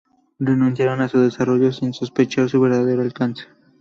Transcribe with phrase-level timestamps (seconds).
[0.39, 3.45] Renunciaron a su desarrollo sin sospechar su verdadero alcance.